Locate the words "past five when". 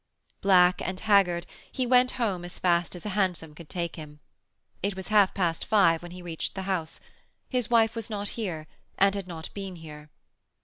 5.35-6.09